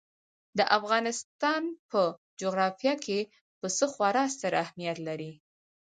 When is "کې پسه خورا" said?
3.05-4.23